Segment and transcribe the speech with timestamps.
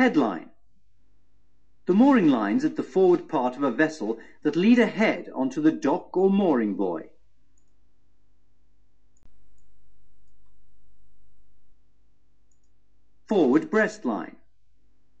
[0.00, 0.48] Headline.
[1.84, 5.70] The mooring lines at the forward part of a vessel that lead ahead onto the
[5.70, 7.10] dock or mooring buoy.
[13.28, 14.36] Forward breast line.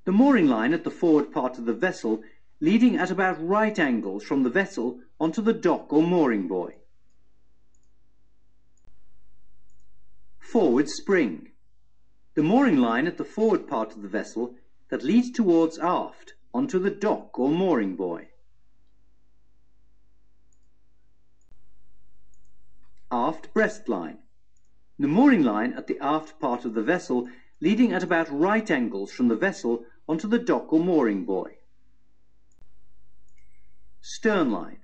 [0.06, 2.22] The mooring line at the forward part of the vessel
[2.58, 6.76] leading at about right angles from the vessel onto the dock or mooring buoy.
[10.38, 11.48] Forward spring.
[12.32, 14.54] The mooring line at the forward part of the vessel
[14.90, 18.28] that leads towards aft onto the dock or mooring buoy.
[23.10, 24.18] Aft breast line.
[24.98, 27.28] The mooring line at the aft part of the vessel
[27.60, 31.58] leading at about right angles from the vessel onto the dock or mooring buoy.
[34.00, 34.78] Stern line.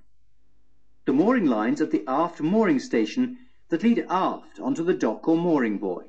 [1.04, 3.38] The mooring lines at the aft mooring station
[3.68, 6.04] that lead aft onto the dock or mooring buoy.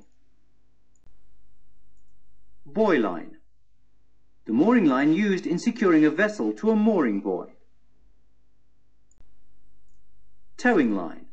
[2.65, 3.36] Buoy line.
[4.47, 7.57] The mooring line used in securing a vessel to a mooring buoy.
[10.55, 11.25] Towing line.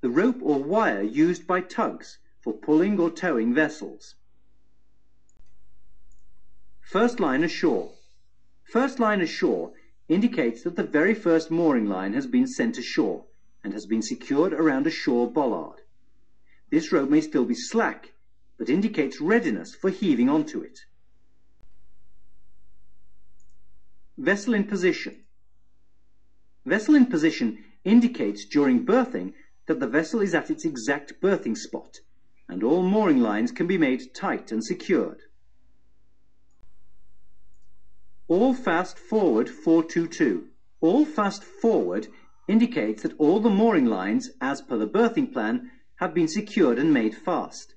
[0.00, 4.14] The rope or wire used by tugs for pulling or towing vessels.
[6.80, 7.92] First line ashore.
[8.64, 9.74] First line ashore
[10.08, 13.26] indicates that the very first mooring line has been sent ashore
[13.62, 15.82] and has been secured around a shore bollard.
[16.70, 18.14] This rope may still be slack,
[18.56, 20.78] but indicates readiness for heaving onto it.
[24.18, 25.24] Vessel in position.
[26.64, 29.34] Vessel in position indicates during berthing
[29.66, 32.00] that the vessel is at its exact berthing spot,
[32.48, 35.20] and all mooring lines can be made tight and secured.
[38.26, 40.48] All fast forward 422.
[40.80, 42.08] All fast forward
[42.48, 46.92] indicates that all the mooring lines, as per the berthing plan, have been secured and
[46.92, 47.74] made fast.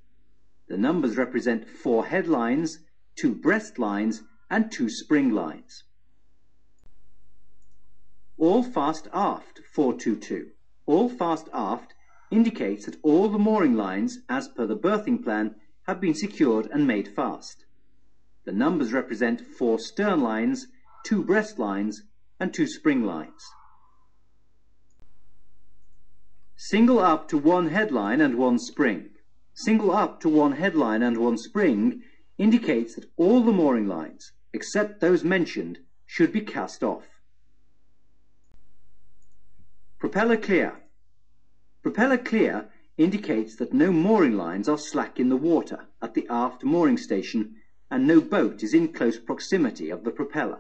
[0.70, 2.80] The numbers represent four head lines,
[3.16, 5.84] two breast lines, and two spring lines.
[8.40, 10.52] All fast aft 422.
[10.86, 11.94] All fast aft
[12.32, 15.56] indicates that all the mooring lines, as per the berthing plan,
[15.88, 17.66] have been secured and made fast.
[18.46, 20.68] The numbers represent four stern lines,
[21.04, 22.04] two breast lines,
[22.40, 23.44] and two spring lines.
[26.56, 29.10] Single up to one headline and one spring.
[29.54, 32.04] Single up to one headline and one spring
[32.38, 37.19] indicates that all the mooring lines, except those mentioned, should be cast off.
[40.00, 40.78] Propeller clear.
[41.84, 46.64] Propeller clear indicates that no mooring lines are slack in the water at the aft
[46.64, 47.56] mooring station
[47.92, 50.60] and no boat is in close proximity of the propeller.